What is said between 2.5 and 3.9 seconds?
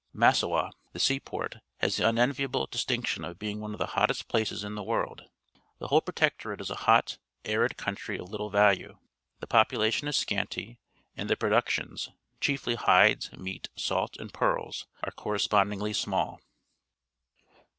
distinction of being one of the